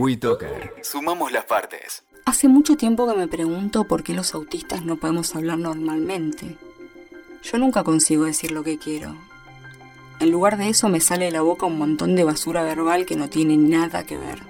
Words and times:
WeToker. 0.00 0.76
Sumamos 0.82 1.30
las 1.30 1.44
partes. 1.44 2.04
Hace 2.24 2.48
mucho 2.48 2.78
tiempo 2.78 3.06
que 3.06 3.18
me 3.18 3.28
pregunto 3.28 3.84
por 3.84 4.02
qué 4.02 4.14
los 4.14 4.34
autistas 4.34 4.82
no 4.82 4.96
podemos 4.96 5.36
hablar 5.36 5.58
normalmente. 5.58 6.56
Yo 7.42 7.58
nunca 7.58 7.84
consigo 7.84 8.24
decir 8.24 8.50
lo 8.50 8.64
que 8.64 8.78
quiero. 8.78 9.14
En 10.18 10.30
lugar 10.30 10.56
de 10.56 10.70
eso 10.70 10.88
me 10.88 11.00
sale 11.00 11.26
de 11.26 11.32
la 11.32 11.42
boca 11.42 11.66
un 11.66 11.76
montón 11.76 12.16
de 12.16 12.24
basura 12.24 12.62
verbal 12.62 13.04
que 13.04 13.14
no 13.14 13.28
tiene 13.28 13.58
nada 13.58 14.04
que 14.04 14.16
ver. 14.16 14.42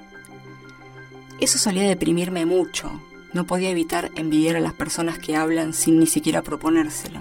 Eso 1.40 1.58
solía 1.58 1.82
deprimirme 1.82 2.46
mucho. 2.46 3.00
No 3.32 3.44
podía 3.44 3.70
evitar 3.70 4.12
envidiar 4.14 4.54
a 4.54 4.60
las 4.60 4.74
personas 4.74 5.18
que 5.18 5.34
hablan 5.34 5.72
sin 5.72 5.98
ni 5.98 6.06
siquiera 6.06 6.42
proponérselo. 6.42 7.18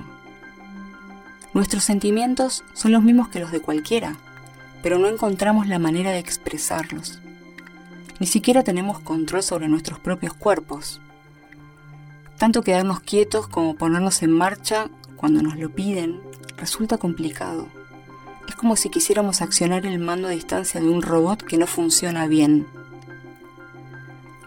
Nuestros 1.55 1.83
sentimientos 1.83 2.63
son 2.73 2.91
los 2.91 3.01
mismos 3.01 3.29
que 3.29 3.39
los 3.39 3.51
de 3.51 3.59
cualquiera, 3.59 4.17
pero 4.83 4.99
no 4.99 5.07
encontramos 5.07 5.67
la 5.67 5.79
manera 5.79 6.11
de 6.11 6.19
expresarlos. 6.19 7.19
Ni 8.19 8.27
siquiera 8.27 8.63
tenemos 8.63 8.99
control 8.99 9.43
sobre 9.43 9.69
nuestros 9.69 9.99
propios 9.99 10.33
cuerpos. 10.33 10.99
Tanto 12.37 12.63
quedarnos 12.63 12.99
quietos 12.99 13.47
como 13.47 13.75
ponernos 13.75 14.21
en 14.23 14.31
marcha 14.31 14.89
cuando 15.15 15.41
nos 15.41 15.57
lo 15.57 15.69
piden 15.69 16.19
resulta 16.57 16.97
complicado. 16.97 17.67
Es 18.47 18.55
como 18.55 18.75
si 18.75 18.89
quisiéramos 18.89 19.41
accionar 19.41 19.85
el 19.85 19.99
mando 19.99 20.27
a 20.27 20.31
distancia 20.31 20.81
de 20.81 20.89
un 20.89 21.01
robot 21.01 21.43
que 21.43 21.57
no 21.57 21.67
funciona 21.67 22.27
bien. 22.27 22.67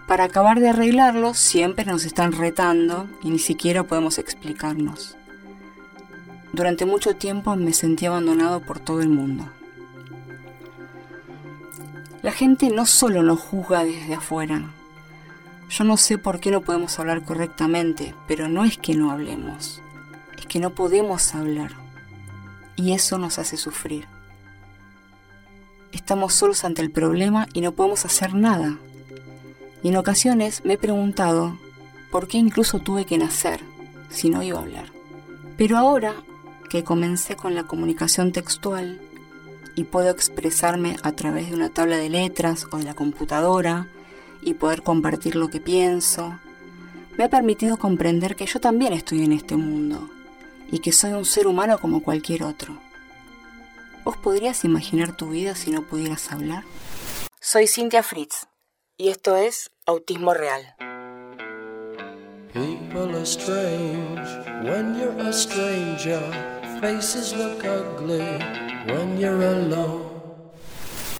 Para 0.07 0.25
acabar 0.25 0.61
de 0.61 0.69
arreglarlo 0.69 1.33
siempre 1.33 1.87
nos 1.87 2.05
están 2.05 2.33
retando 2.33 3.09
y 3.23 3.31
ni 3.31 3.39
siquiera 3.39 3.85
podemos 3.85 4.19
explicarnos. 4.19 5.17
Durante 6.53 6.85
mucho 6.85 7.17
tiempo 7.17 7.57
me 7.57 7.73
sentí 7.73 8.05
abandonado 8.05 8.61
por 8.61 8.79
todo 8.79 9.01
el 9.01 9.09
mundo. 9.09 9.49
La 12.23 12.31
gente 12.31 12.71
no 12.71 12.87
solo 12.87 13.25
nos 13.25 13.41
juzga 13.41 13.85
desde 13.85 14.15
afuera. 14.15 14.71
Yo 15.69 15.83
no 15.83 15.97
sé 15.97 16.19
por 16.19 16.39
qué 16.39 16.53
no 16.53 16.61
podemos 16.61 16.97
hablar 17.01 17.25
correctamente, 17.25 18.15
pero 18.29 18.49
no 18.49 18.65
es 18.65 18.79
que 18.79 18.95
no 18.95 19.11
hablemos, 19.11 19.83
es 20.39 20.47
que 20.47 20.61
no 20.61 20.71
podemos 20.71 21.35
hablar. 21.35 21.73
Y 22.77 22.93
eso 22.93 23.19
nos 23.19 23.41
hace 23.41 23.57
sufrir. 23.57 24.07
Estamos 25.91 26.35
solos 26.35 26.65
ante 26.65 26.81
el 26.81 26.93
problema 26.93 27.49
y 27.55 27.61
no 27.61 27.73
podemos 27.73 28.05
hacer 28.05 28.35
nada. 28.35 28.79
Y 29.83 29.89
en 29.89 29.97
ocasiones 29.97 30.65
me 30.65 30.75
he 30.75 30.79
preguntado 30.79 31.59
por 32.13 32.29
qué 32.29 32.39
incluso 32.39 32.79
tuve 32.79 33.05
que 33.05 33.19
nacer 33.19 33.61
si 34.11 34.31
no 34.31 34.45
iba 34.45 34.61
a 34.61 34.63
hablar. 34.63 34.93
Pero 35.57 35.77
ahora 35.77 36.15
que 36.71 36.85
comencé 36.85 37.35
con 37.35 37.57
la 37.57 37.65
comunicación 37.65 38.31
textual, 38.31 39.01
y 39.75 39.85
puedo 39.85 40.11
expresarme 40.11 40.97
a 41.03 41.13
través 41.13 41.49
de 41.49 41.57
una 41.57 41.71
tabla 41.71 41.97
de 41.97 42.09
letras 42.09 42.67
o 42.71 42.79
de 42.79 42.85
la 42.85 42.95
computadora 42.95 43.89
y 44.43 44.55
poder 44.55 44.83
compartir 44.83 45.37
lo 45.37 45.49
que 45.49 45.61
pienso, 45.61 46.39
me 47.17 47.25
ha 47.25 47.31
permitido 47.31 47.79
comprender 47.79 48.37
que 48.37 48.47
yo 48.47 48.61
también 48.61 48.93
estoy 48.93 49.25
en 49.25 49.33
este 49.33 49.57
mundo 49.57 50.11
y 50.71 50.81
que 50.81 50.93
soy 50.93 51.13
un 51.13 51.25
ser 51.25 51.47
humano 51.47 51.79
como 51.79 52.03
cualquier 52.03 52.43
otro. 52.43 52.79
¿Vos 54.05 54.17
podrías 54.17 54.65
imaginar 54.65 55.17
tu 55.17 55.29
vida 55.29 55.55
si 55.55 55.71
no 55.71 55.83
pudieras 55.83 56.33
hablar? 56.33 56.65
Soy 57.41 57.67
Cynthia 57.67 58.03
Fritz 58.03 58.47
y 58.97 59.09
esto 59.09 59.37
es 59.37 59.71
Autismo 59.87 60.35
Real. 60.35 60.75
People 62.53 63.17
are 63.17 63.25
strange 63.25 64.29
when 64.65 64.95
you're 64.99 65.19
a 65.21 65.33
stranger. 65.33 66.21
Faces 66.81 67.35
look 67.35 67.65
ugly. 67.65 68.72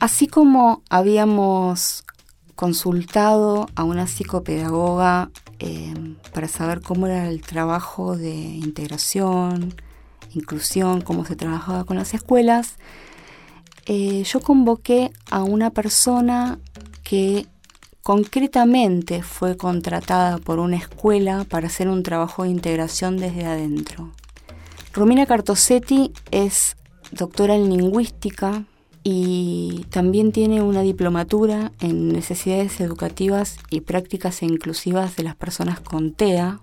Así 0.01 0.27
como 0.27 0.83
habíamos 0.91 2.05
consultado 2.55 3.69
a 3.75 3.85
una 3.85 4.07
psicopedagoga 4.07 5.31
eh, 5.59 5.95
para 6.33 6.49
saber 6.49 6.81
cómo 6.81 7.07
era 7.07 7.29
el 7.29 7.41
trabajo 7.41 8.17
de 8.17 8.33
integración, 8.33 9.75
inclusión, 10.35 11.01
cómo 11.03 11.25
se 11.25 11.37
trabajaba 11.37 11.85
con 11.85 11.97
las 11.97 12.15
escuelas, 12.15 12.77
eh, 13.87 14.23
yo 14.25 14.41
convoqué 14.41 15.13
a 15.31 15.43
una 15.43 15.71
persona 15.71 16.59
que 17.03 17.47
concretamente 18.03 19.23
fue 19.23 19.57
contratada 19.57 20.39
por 20.39 20.59
una 20.59 20.77
escuela 20.77 21.45
para 21.49 21.69
hacer 21.69 21.89
un 21.89 22.03
trabajo 22.03 22.43
de 22.43 22.51
integración 22.51 23.17
desde 23.17 23.45
adentro. 23.45 24.11
Romina 24.93 25.27
Cartosetti 25.27 26.13
es 26.31 26.77
doctora 27.13 27.55
en 27.55 27.71
lingüística 27.71 28.65
y 29.05 29.87
también 29.91 30.33
tiene 30.33 30.63
una 30.63 30.83
diplomatura 30.83 31.73
en 31.81 32.09
necesidades 32.09 32.81
educativas 32.81 33.59
y 33.71 33.81
prácticas 33.81 34.43
inclusivas 34.43 35.17
de 35.17 35.25
las 35.25 35.37
personas 35.37 35.81
con 35.81 36.13
TEA. 36.13 36.61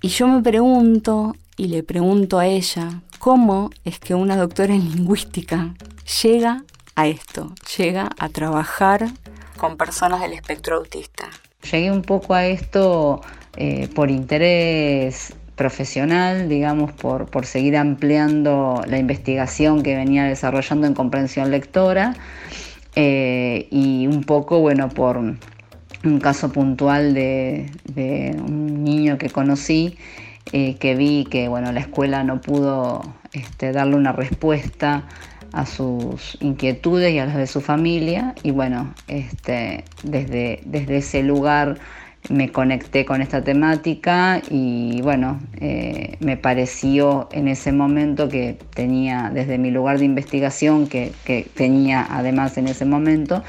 Y 0.00 0.08
yo 0.08 0.26
me 0.26 0.42
pregunto, 0.42 1.36
y 1.56 1.66
le 1.66 1.82
pregunto 1.82 2.38
a 2.38 2.46
ella, 2.46 3.02
¿cómo 3.18 3.70
es 3.84 3.98
que 3.98 4.14
una 4.14 4.36
doctora 4.36 4.74
en 4.74 4.90
lingüística 4.90 5.74
llega 6.22 6.64
a 6.96 7.06
esto, 7.06 7.54
llega 7.76 8.10
a 8.18 8.28
trabajar 8.28 9.08
con 9.58 9.76
personas 9.76 10.20
del 10.20 10.32
espectro 10.32 10.76
autista? 10.76 11.28
Llegué 11.70 11.92
un 11.92 12.02
poco 12.02 12.34
a 12.34 12.46
esto 12.46 13.20
eh, 13.56 13.88
por 13.94 14.10
interés 14.10 15.34
profesional, 15.56 16.48
digamos, 16.48 16.92
por, 16.92 17.26
por 17.26 17.46
seguir 17.46 17.76
ampliando 17.76 18.82
la 18.86 18.98
investigación 18.98 19.82
que 19.82 19.96
venía 19.96 20.24
desarrollando 20.24 20.86
en 20.86 20.94
comprensión 20.94 21.50
lectora 21.50 22.14
eh, 22.94 23.68
y 23.70 24.06
un 24.06 24.24
poco, 24.24 24.60
bueno, 24.60 24.88
por 24.88 25.18
un 25.18 26.20
caso 26.20 26.52
puntual 26.52 27.14
de, 27.14 27.70
un 28.38 28.84
niño 28.84 29.18
que 29.18 29.30
conocí, 29.30 29.96
eh, 30.52 30.76
que 30.76 30.94
vi 30.94 31.24
que, 31.30 31.48
bueno, 31.48 31.72
la 31.72 31.80
escuela 31.80 32.24
no 32.24 32.40
pudo 32.40 33.14
este, 33.32 33.72
darle 33.72 33.96
una 33.96 34.12
respuesta 34.12 35.04
a 35.52 35.66
sus 35.66 36.38
inquietudes 36.40 37.12
y 37.12 37.18
a 37.18 37.26
las 37.26 37.36
de 37.36 37.46
su 37.46 37.60
familia 37.60 38.34
y 38.42 38.50
bueno, 38.50 38.94
este, 39.06 39.84
desde, 40.02 40.60
desde 40.64 40.96
ese 40.96 41.22
lugar 41.22 41.78
me 42.28 42.50
conecté 42.50 43.04
con 43.04 43.20
esta 43.20 43.42
temática 43.42 44.40
y 44.48 45.00
bueno, 45.02 45.40
eh, 45.60 46.16
me 46.20 46.36
pareció 46.36 47.28
en 47.32 47.48
ese 47.48 47.72
momento 47.72 48.28
que 48.28 48.56
tenía, 48.74 49.30
desde 49.32 49.58
mi 49.58 49.70
lugar 49.70 49.98
de 49.98 50.04
investigación, 50.04 50.86
que, 50.86 51.12
tenía 51.54 52.06
además 52.08 52.56
en 52.58 52.68
ese 52.68 52.84
momento, 52.84 53.42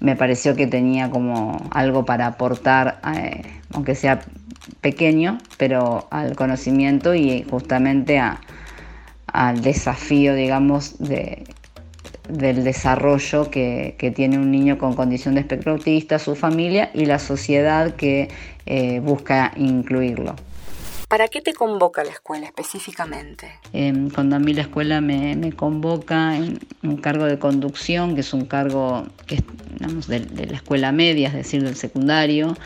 me 0.00 0.16
pareció 0.16 0.54
que 0.54 0.66
tenía 0.66 1.10
como 1.10 1.68
algo 1.70 2.04
para 2.04 2.26
aportar, 2.26 3.00
eh, 3.16 3.42
aunque 3.72 3.94
sea 3.94 4.20
pequeño, 4.80 5.38
pero 5.56 6.06
al 6.10 6.36
conocimiento 6.36 7.14
y 7.14 7.44
justamente 7.50 8.20
al 9.26 9.62
desafío, 9.62 10.34
digamos, 10.34 10.98
de 10.98 11.44
del 12.28 12.64
desarrollo 12.64 13.50
que, 13.50 14.12
tiene 14.14 14.38
un 14.38 14.50
niño 14.50 14.78
con 14.78 14.94
condición 14.94 15.34
de 15.34 15.40
espectro 15.40 15.72
autista, 15.72 16.18
su 16.18 16.34
familia 16.34 16.90
y 16.94 17.06
la 17.06 17.18
sociedad 17.18 17.94
que 17.94 18.28
eh, 18.66 19.00
busca 19.00 19.52
incluirlo. 19.56 20.36
¿Para 21.08 21.28
qué 21.28 21.40
te 21.40 21.52
convoca 21.52 22.02
la 22.02 22.10
escuela 22.10 22.46
específicamente? 22.46 23.48
Em, 23.72 24.10
cuando 24.10 24.36
a 24.36 24.38
mí 24.38 24.54
la 24.54 24.62
escuela 24.62 25.00
me, 25.00 25.52
convoca 25.52 26.36
en 26.36 26.58
un 26.82 26.96
cargo 26.96 27.26
de 27.26 27.38
conducción, 27.38 28.14
que 28.14 28.22
es 28.22 28.32
un 28.32 28.46
cargo 28.46 29.06
que 29.26 29.44
digamos, 29.78 30.08
de, 30.08 30.20
la 30.20 30.56
escuela 30.56 30.92
media, 30.92 31.28
es 31.28 31.34
decir, 31.34 31.62
del 31.62 31.76
secundario, 31.76 32.56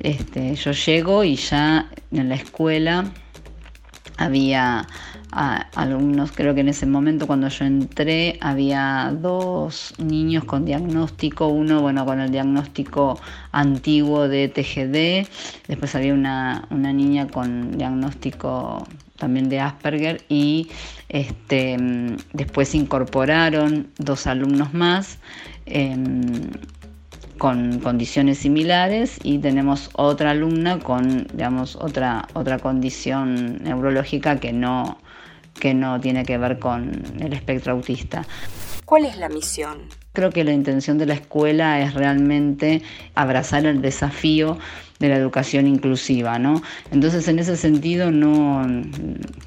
este, 0.00 0.54
yo 0.54 0.72
llego 0.72 1.24
y 1.24 1.36
ya 1.36 1.90
en 2.10 2.28
la 2.28 2.34
escuela 2.34 3.10
había 4.18 4.86
alumnos, 5.30 6.32
creo 6.32 6.54
que 6.54 6.60
en 6.60 6.68
ese 6.68 6.86
momento 6.86 7.26
cuando 7.26 7.48
yo 7.48 7.64
entré 7.64 8.38
había 8.40 9.14
dos 9.20 9.94
niños 9.98 10.44
con 10.44 10.64
diagnóstico, 10.64 11.48
uno 11.48 11.80
bueno 11.80 12.04
con 12.04 12.20
el 12.20 12.30
diagnóstico 12.30 13.20
antiguo 13.52 14.28
de 14.28 14.48
TGD, 14.48 15.28
después 15.68 15.94
había 15.94 16.14
una, 16.14 16.66
niña 16.70 17.28
con 17.28 17.76
diagnóstico 17.76 18.86
también 19.16 19.48
de 19.48 19.60
Asperger 19.60 20.24
y 20.28 20.68
este, 21.08 21.76
después 22.32 22.74
incorporaron 22.74 23.88
dos 23.98 24.26
alumnos 24.26 24.74
más. 24.74 25.18
Em, 25.66 26.50
con 27.38 27.78
condiciones 27.80 28.38
similares 28.38 29.18
y 29.22 29.38
tenemos 29.38 29.90
otra 29.94 30.32
alumna 30.32 30.78
con 30.80 31.26
digamos 31.32 31.76
otra 31.76 32.28
otra 32.34 32.58
condición 32.58 33.62
neurológica 33.62 34.40
que 34.40 34.52
no 34.52 34.98
que 35.58 35.74
no 35.74 36.00
tiene 36.00 36.24
que 36.24 36.38
ver 36.38 36.58
con 36.58 37.02
el 37.18 37.32
espectro 37.32 37.72
autista. 37.72 38.24
¿Cuál 38.84 39.04
es 39.04 39.18
la 39.18 39.28
misión? 39.28 39.80
Creo 40.12 40.30
que 40.30 40.44
la 40.44 40.52
intención 40.52 40.98
de 40.98 41.06
la 41.06 41.14
escuela 41.14 41.80
es 41.80 41.94
realmente 41.94 42.82
abrazar 43.14 43.66
el 43.66 43.82
desafío 43.82 44.58
de 44.98 45.08
la 45.08 45.16
educación 45.16 45.66
inclusiva, 45.66 46.38
¿no? 46.38 46.62
Entonces, 46.90 47.28
en 47.28 47.38
ese 47.38 47.56
sentido, 47.56 48.10
no, 48.10 48.66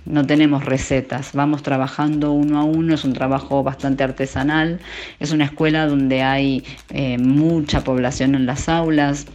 no 0.06 0.26
tenemos 0.26 0.66
recetas, 0.66 1.32
vamos 1.34 1.64
trabajando 1.64 2.32
uno 2.32 2.60
a 2.60 2.64
uno, 2.64 2.94
es 2.94 3.04
un 3.04 3.14
trabajo 3.14 3.64
bastante 3.64 4.04
artesanal, 4.04 4.80
es 5.20 5.32
una 5.32 5.46
escuela 5.46 5.88
donde 5.88 6.22
hay 6.22 6.64
eh, 6.90 7.18
mucha 7.18 7.84
población 7.84 8.36
en 8.36 8.46
las 8.46 8.70
aulas, 8.70 9.28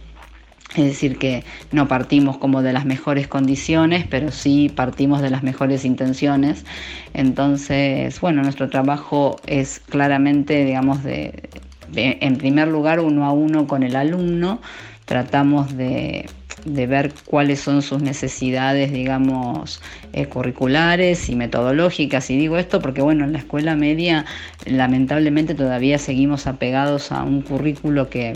es 0.75 0.83
decir, 0.83 1.17
que 1.17 1.43
no 1.71 1.87
partimos 1.87 2.37
como 2.37 2.61
de 2.61 2.73
las 2.73 2.85
mejores 2.85 3.27
condiciones, 3.27 4.05
pero 4.09 4.31
sí 4.31 4.69
partimos 4.69 5.21
de 5.21 5.29
las 5.29 5.41
mejores 5.41 5.85
intenciones. 5.85 6.65
Entonces, 7.13 8.19
bueno, 8.19 8.43
nuestro 8.43 8.69
trabajo 8.69 9.37
es 9.47 9.79
claramente, 9.79 10.65
digamos, 10.65 11.03
de, 11.03 11.49
en 11.95 12.37
primer 12.37 12.67
lugar 12.67 12.99
uno 12.99 13.25
a 13.25 13.31
uno 13.31 13.65
con 13.65 13.83
el 13.83 13.95
alumno. 13.95 14.59
Tratamos 15.07 15.75
de 15.75 16.27
de 16.65 16.87
ver 16.87 17.13
cuáles 17.25 17.59
son 17.59 17.81
sus 17.81 18.01
necesidades, 18.01 18.91
digamos, 18.91 19.81
eh, 20.13 20.25
curriculares 20.25 21.29
y 21.29 21.35
metodológicas. 21.35 22.29
Y 22.29 22.37
digo 22.37 22.57
esto 22.57 22.81
porque, 22.81 23.01
bueno, 23.01 23.25
en 23.25 23.33
la 23.33 23.39
escuela 23.39 23.75
media 23.75 24.25
lamentablemente 24.65 25.55
todavía 25.55 25.97
seguimos 25.97 26.47
apegados 26.47 27.11
a 27.11 27.23
un 27.23 27.41
currículo 27.41 28.09
que, 28.09 28.33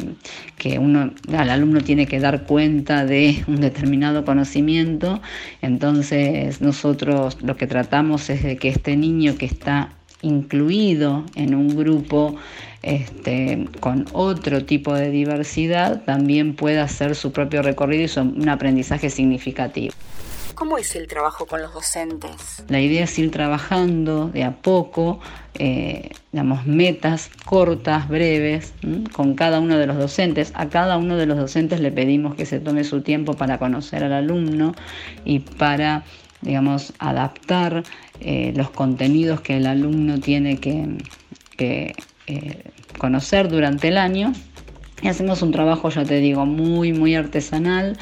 que 0.57 0.79
uno, 0.79 1.11
al 1.35 1.49
alumno 1.49 1.81
tiene 1.81 2.07
que 2.07 2.19
dar 2.19 2.43
cuenta 2.43 3.05
de 3.05 3.43
un 3.47 3.59
determinado 3.59 4.23
conocimiento. 4.23 5.21
Entonces 5.61 6.61
nosotros 6.61 7.37
lo 7.41 7.57
que 7.57 7.67
tratamos 7.67 8.29
es 8.29 8.43
de 8.43 8.57
que 8.57 8.69
este 8.69 8.95
niño 8.95 9.35
que 9.37 9.45
está 9.45 9.89
incluido 10.21 11.25
en 11.35 11.55
un 11.55 11.75
grupo 11.75 12.35
este, 12.81 13.67
con 13.79 14.05
otro 14.13 14.65
tipo 14.65 14.93
de 14.93 15.09
diversidad 15.11 16.01
también 16.03 16.55
pueda 16.55 16.83
hacer 16.83 17.15
su 17.15 17.31
propio 17.31 17.61
recorrido 17.61 18.05
y 18.05 18.19
un 18.19 18.49
aprendizaje 18.49 19.09
significativo. 19.09 19.93
¿Cómo 20.61 20.77
es 20.77 20.95
el 20.95 21.07
trabajo 21.07 21.47
con 21.47 21.59
los 21.59 21.73
docentes? 21.73 22.63
La 22.67 22.79
idea 22.79 23.05
es 23.05 23.17
ir 23.17 23.31
trabajando 23.31 24.27
de 24.27 24.43
a 24.43 24.51
poco, 24.51 25.19
eh, 25.55 26.11
digamos, 26.31 26.67
metas 26.67 27.31
cortas, 27.45 28.07
breves, 28.07 28.73
con 29.11 29.33
cada 29.33 29.59
uno 29.59 29.79
de 29.79 29.87
los 29.87 29.97
docentes. 29.97 30.51
A 30.53 30.69
cada 30.69 30.97
uno 30.97 31.17
de 31.17 31.25
los 31.25 31.39
docentes 31.39 31.79
le 31.79 31.91
pedimos 31.91 32.35
que 32.35 32.45
se 32.45 32.59
tome 32.59 32.83
su 32.83 33.01
tiempo 33.01 33.33
para 33.33 33.57
conocer 33.57 34.03
al 34.03 34.13
alumno 34.13 34.75
y 35.25 35.39
para, 35.39 36.03
digamos, 36.41 36.93
adaptar 36.99 37.83
eh, 38.19 38.53
los 38.55 38.69
contenidos 38.69 39.41
que 39.41 39.57
el 39.57 39.65
alumno 39.65 40.19
tiene 40.19 40.59
que, 40.59 40.97
que 41.57 41.95
eh, 42.27 42.63
conocer 42.97 43.49
durante 43.49 43.87
el 43.87 43.97
año 43.97 44.33
y 45.01 45.07
hacemos 45.07 45.41
un 45.41 45.51
trabajo, 45.51 45.89
ya 45.89 46.03
te 46.03 46.19
digo, 46.19 46.45
muy, 46.45 46.93
muy 46.93 47.15
artesanal. 47.15 47.97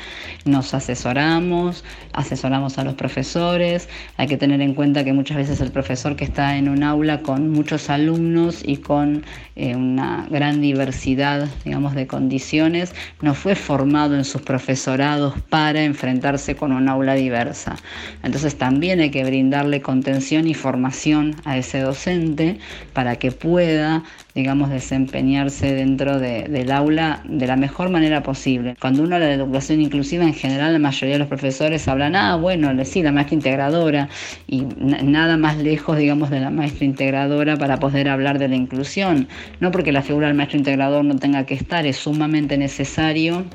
Nos 0.45 0.73
asesoramos, 0.73 1.83
asesoramos 2.13 2.77
a 2.77 2.83
los 2.83 2.95
profesores. 2.95 3.87
Hay 4.17 4.27
que 4.27 4.37
tener 4.37 4.61
en 4.61 4.73
cuenta 4.73 5.03
que 5.03 5.13
muchas 5.13 5.37
veces 5.37 5.61
el 5.61 5.71
profesor 5.71 6.15
que 6.15 6.25
está 6.25 6.57
en 6.57 6.67
un 6.67 6.83
aula 6.83 7.21
con 7.21 7.49
muchos 7.49 7.89
alumnos 7.89 8.61
y 8.65 8.77
con 8.77 9.23
eh, 9.55 9.75
una 9.75 10.27
gran 10.29 10.61
diversidad, 10.61 11.47
digamos, 11.63 11.95
de 11.95 12.07
condiciones, 12.07 12.93
no 13.21 13.33
fue 13.33 13.55
formado 13.55 14.15
en 14.15 14.25
sus 14.25 14.41
profesorados 14.41 15.35
para 15.49 15.83
enfrentarse 15.83 16.55
con 16.55 16.71
un 16.71 16.89
aula 16.89 17.13
diversa. 17.13 17.75
Entonces 18.23 18.57
también 18.57 18.99
hay 18.99 19.11
que 19.11 19.23
brindarle 19.23 19.81
contención 19.81 20.47
y 20.47 20.53
formación 20.53 21.35
a 21.45 21.57
ese 21.57 21.79
docente 21.79 22.59
para 22.93 23.15
que 23.17 23.31
pueda, 23.31 24.03
digamos, 24.39 24.69
desempeñarse 24.69 25.75
dentro 25.75 26.17
del 26.17 26.71
aula 26.71 27.21
de 27.25 27.45
la 27.45 27.57
mejor 27.57 27.89
manera 27.89 28.23
posible. 28.23 28.75
Cuando 28.79 29.03
uno 29.03 29.15
habla 29.15 29.27
de 29.27 29.33
educación 29.33 29.81
inclusiva, 29.81 30.23
en 30.23 30.33
general 30.33 30.71
la 30.71 30.79
mayoría 30.79 31.15
de 31.15 31.19
los 31.19 31.27
profesores 31.27 31.85
hablan, 31.89 32.15
ah, 32.15 32.37
bueno, 32.37 32.71
sí, 32.85 33.03
la 33.03 33.11
maestra 33.11 33.35
integradora, 33.35 34.07
y 34.47 34.61
nada 34.81 35.35
más 35.35 35.57
lejos, 35.57 35.97
digamos, 35.97 36.29
de 36.29 36.39
la 36.39 36.51
maestra 36.51 36.85
integradora 36.85 37.57
para 37.57 37.79
poder 37.79 38.07
hablar 38.07 38.39
de 38.39 38.47
la 38.47 38.55
inclusión. 38.55 39.27
No 39.59 39.71
porque 39.71 39.91
la 39.91 40.03
figura 40.03 40.27
del 40.27 40.37
maestro 40.37 40.57
integrador 40.57 41.03
no 41.03 41.17
tenga 41.17 41.45
que 41.45 41.55
estar, 41.55 41.85
es 41.85 41.97
sumamente 41.97 42.57
necesario 42.57 43.45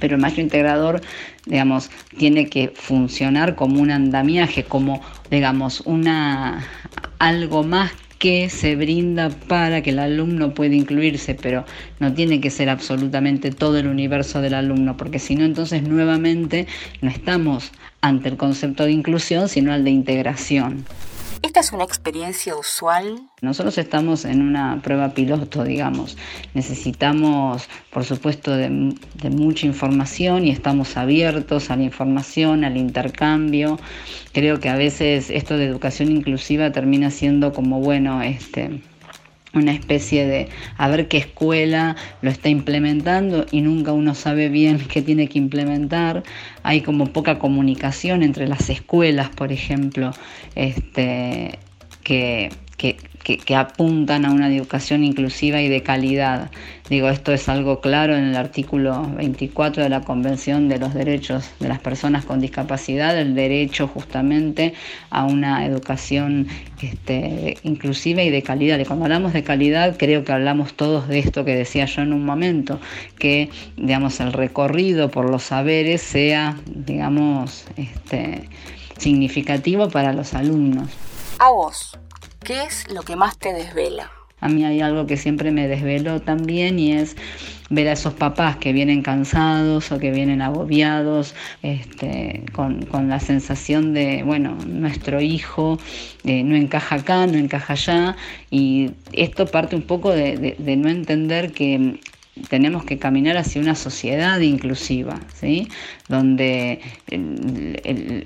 pero 0.00 0.16
el 0.16 0.20
maestro 0.20 0.42
integrador, 0.42 1.00
digamos, 1.46 1.90
tiene 2.16 2.48
que 2.48 2.72
funcionar 2.74 3.54
como 3.54 3.80
un 3.80 3.90
andamiaje, 3.90 4.64
como, 4.64 5.00
digamos, 5.30 5.80
una 5.82 6.64
algo 7.18 7.62
más 7.62 7.92
que 8.18 8.50
se 8.50 8.76
brinda 8.76 9.30
para 9.30 9.82
que 9.82 9.90
el 9.90 9.98
alumno 9.98 10.54
pueda 10.54 10.74
incluirse, 10.74 11.34
pero 11.34 11.64
no 12.00 12.12
tiene 12.14 12.40
que 12.40 12.50
ser 12.50 12.68
absolutamente 12.68 13.50
todo 13.50 13.78
el 13.78 13.86
universo 13.86 14.40
del 14.40 14.54
alumno, 14.54 14.96
porque 14.96 15.18
si 15.18 15.36
no, 15.36 15.44
entonces 15.44 15.82
nuevamente 15.82 16.66
no 17.00 17.10
estamos 17.10 17.70
ante 18.00 18.28
el 18.28 18.36
concepto 18.36 18.84
de 18.84 18.92
inclusión, 18.92 19.48
sino 19.48 19.72
al 19.72 19.84
de 19.84 19.90
integración. 19.90 20.84
¿Esta 21.42 21.60
es 21.60 21.72
una 21.72 21.84
experiencia 21.84 22.56
usual? 22.56 23.20
Nosotros 23.42 23.78
estamos 23.78 24.24
en 24.24 24.42
una 24.42 24.80
prueba 24.82 25.10
piloto, 25.10 25.62
digamos. 25.62 26.16
Necesitamos, 26.54 27.68
por 27.90 28.04
supuesto, 28.04 28.56
de, 28.56 28.70
mucha 29.30 29.66
información 29.66 30.44
y 30.44 30.50
estamos 30.50 30.96
abiertos 30.96 31.70
a 31.70 31.76
la 31.76 31.84
información, 31.84 32.64
al 32.64 32.76
intercambio. 32.76 33.78
Creo 34.32 34.58
que 34.58 34.68
a 34.68 34.76
veces 34.76 35.30
esto 35.30 35.56
de 35.56 35.66
educación 35.66 36.10
inclusiva 36.10 36.72
termina 36.72 37.10
siendo 37.10 37.52
como, 37.52 37.80
bueno, 37.80 38.20
este 38.22 38.82
una 39.54 39.72
especie 39.72 40.26
de 40.26 40.48
a 40.76 40.88
ver 40.88 41.08
qué 41.08 41.18
escuela 41.18 41.96
lo 42.22 42.30
está 42.30 42.48
implementando 42.48 43.46
y 43.50 43.62
nunca 43.62 43.92
uno 43.92 44.14
sabe 44.14 44.48
bien 44.48 44.78
qué 44.92 45.02
tiene 45.02 45.28
que 45.28 45.38
implementar. 45.38 46.22
Hay 46.62 46.82
como 46.82 47.12
poca 47.12 47.38
comunicación 47.38 48.22
entre 48.22 48.48
las 48.48 48.70
escuelas, 48.70 49.30
por 49.30 49.52
ejemplo, 49.52 50.12
este, 50.54 51.58
que, 52.02 52.50
que, 52.78 52.96
apuntan 53.54 54.24
a 54.24 54.30
una 54.30 54.48
educación 54.48 55.04
inclusiva 55.04 55.60
y 55.60 55.68
de 55.68 55.82
calidad. 55.82 56.50
Digo, 56.88 57.10
esto 57.10 57.32
es 57.32 57.50
algo 57.50 57.82
claro 57.82 58.16
en 58.16 58.24
el 58.24 58.36
artículo 58.36 59.02
24 59.16 59.82
de 59.82 59.90
la 59.90 60.00
Convención 60.00 60.70
de 60.70 60.78
los 60.78 60.94
Derechos 60.94 61.50
de 61.60 61.68
las 61.68 61.78
Personas 61.78 62.24
con 62.24 62.40
Discapacidad, 62.40 63.18
el 63.18 63.34
derecho 63.34 63.86
justamente 63.86 64.72
a 65.10 65.24
una 65.24 65.66
educación 65.66 66.46
este, 66.80 67.58
inclusiva 67.64 68.22
y 68.22 68.30
de 68.30 68.42
calidad. 68.42 68.78
Y 68.78 68.86
cuando 68.86 69.04
hablamos 69.04 69.34
de 69.34 69.42
calidad, 69.42 69.96
creo 69.98 70.24
que 70.24 70.32
hablamos 70.32 70.72
todos 70.72 71.06
de 71.08 71.18
esto 71.18 71.44
que 71.44 71.54
decía 71.54 71.84
yo 71.84 72.00
en 72.00 72.14
un 72.14 72.24
momento, 72.24 72.80
que 73.18 73.50
digamos 73.76 74.20
el 74.20 74.32
recorrido 74.32 75.10
por 75.10 75.28
los 75.28 75.42
saberes 75.42 76.00
sea, 76.00 76.56
digamos, 76.64 77.66
este, 77.76 78.48
significativo 78.96 79.90
para 79.90 80.14
los 80.14 80.32
alumnos. 80.32 80.88
A 81.40 81.50
vos, 81.50 81.98
¿Qué 82.48 82.62
es 82.62 82.90
lo 82.90 83.02
que 83.02 83.14
más 83.14 83.36
te 83.36 83.52
desvela? 83.52 84.10
A 84.40 84.48
mí 84.48 84.64
hay 84.64 84.80
algo 84.80 85.06
que 85.06 85.18
siempre 85.18 85.50
me 85.50 85.68
desveló 85.68 86.22
también 86.22 86.78
y 86.78 86.92
es 86.92 87.14
ver 87.68 87.88
a 87.88 87.92
esos 87.92 88.14
papás 88.14 88.56
que 88.56 88.72
vienen 88.72 89.02
cansados 89.02 89.92
o 89.92 89.98
que 89.98 90.10
vienen 90.12 90.40
agobiados, 90.40 91.34
este, 91.62 92.44
con, 92.54 92.88
la 93.10 93.20
sensación 93.20 93.92
de, 93.92 94.22
bueno, 94.22 94.56
nuestro 94.66 95.20
hijo 95.20 95.78
eh, 96.24 96.42
no 96.42 96.56
encaja 96.56 96.94
acá, 96.94 97.26
no 97.26 97.36
encaja 97.36 97.74
allá, 97.74 98.16
y 98.50 98.92
esto 99.12 99.44
parte 99.44 99.76
un 99.76 99.82
poco 99.82 100.10
de 100.10 100.76
no 100.78 100.88
entender 100.88 101.52
que 101.52 102.00
tenemos 102.48 102.84
que 102.84 102.98
caminar 102.98 103.36
hacia 103.36 103.60
una 103.60 103.74
sociedad 103.74 104.38
inclusiva, 104.40 105.20
¿sí? 105.34 105.68
donde 106.08 106.80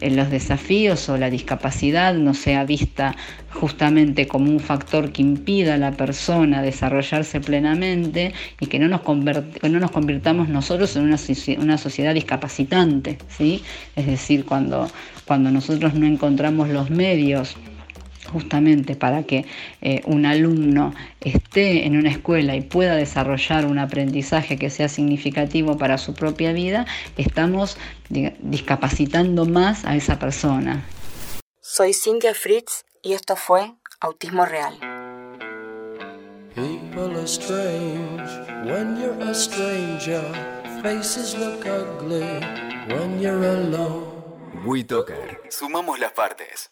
los 0.00 0.31
desafíos 0.31 1.09
o 1.09 1.16
la 1.16 1.31
discapacidad 1.31 2.14
no 2.14 2.35
sea 2.35 2.64
vista 2.64 3.16
justamente 3.50 4.26
como 4.26 4.50
un 4.50 4.61
factor 4.61 5.12
que 5.12 5.23
impida 5.23 5.75
a 5.75 5.78
la 5.78 5.92
persona 5.92 6.62
desarrollarse 6.62 7.40
plenamente 7.40 8.33
y 8.61 8.66
que 8.66 8.78
no 8.78 8.88
nos, 8.88 9.02
no 9.04 9.81
nos 9.81 9.90
convirtamos 9.90 10.49
nosotros 10.49 10.95
en 10.97 11.04
una, 11.04 11.16
una 11.59 11.78
sociedad 11.78 12.14
discapacitante. 12.14 13.19
¿sí? 13.28 13.62
Es 13.97 14.07
decir, 14.07 14.45
cuando, 14.45 14.90
cuando 15.26 15.50
nosotros 15.50 15.95
no 15.95 16.07
encontramos 16.07 16.69
los 16.69 16.90
medios 16.90 17.57
justamente 18.32 18.96
para 18.96 19.24
que 19.24 19.44
eh, 19.80 20.00
un 20.06 20.26
alumno 20.26 20.94
esté 21.20 21.86
en 21.86 21.96
una 21.96 22.10
escuela 22.10 22.56
y 22.56 22.62
pueda 22.62 22.96
desarrollar 22.96 23.66
un 23.66 23.78
aprendizaje 23.78 24.56
que 24.56 24.70
sea 24.70 24.88
significativo 24.88 25.76
para 25.76 25.98
su 25.98 26.14
propia 26.14 26.52
vida, 26.52 26.86
estamos 27.16 27.76
discapacitando 28.08 29.44
más 29.44 29.84
a 29.84 29.96
esa 29.96 30.18
persona. 30.18 30.84
Soy 31.60 31.92
Cintia 31.94 32.34
Fritz 32.34 32.84
y 33.02 33.12
esto 33.12 33.36
fue 33.36 33.74
Autismo 34.00 34.44
Real. 34.44 34.74
WeToker. 44.64 45.40
Sumamos 45.48 45.98
las 45.98 46.12
partes. 46.12 46.70